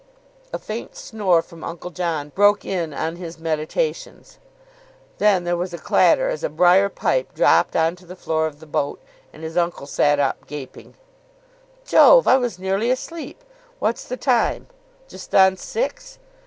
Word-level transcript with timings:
A 0.51 0.57
faint 0.57 0.95
snore 0.95 1.43
from 1.43 1.63
Uncle 1.63 1.91
John 1.91 2.29
broke 2.29 2.65
in 2.65 2.91
on 2.91 3.17
his 3.17 3.37
meditations. 3.37 4.39
Then 5.19 5.43
there 5.43 5.55
was 5.55 5.75
a 5.75 5.77
clatter 5.77 6.27
as 6.27 6.43
a 6.43 6.49
briar 6.49 6.89
pipe 6.89 7.35
dropped 7.35 7.75
on 7.75 7.95
to 7.97 8.07
the 8.07 8.15
floor 8.15 8.47
of 8.47 8.59
the 8.59 8.65
boat, 8.65 8.99
and 9.31 9.43
his 9.43 9.55
uncle 9.57 9.85
sat 9.85 10.19
up, 10.19 10.47
gaping. 10.47 10.95
"Jove, 11.85 12.27
I 12.27 12.37
was 12.37 12.57
nearly 12.57 12.89
asleep. 12.89 13.43
What's 13.77 14.05
the 14.05 14.17
time? 14.17 14.65
Just 15.07 15.35
on 15.35 15.55
six? 15.55 16.17